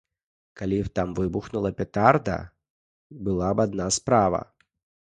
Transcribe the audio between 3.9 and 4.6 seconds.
справа.